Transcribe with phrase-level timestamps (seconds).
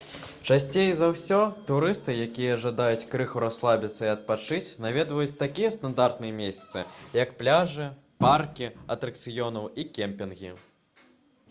[0.53, 1.37] часцей за ўсё
[1.71, 6.85] турысты якія жадаюць крыху расслабіцца і адпачыць наведваюць такія стандартныя месцы
[7.21, 7.91] як пляжы
[8.27, 10.55] паркі атракцыёнаў і кемпінгі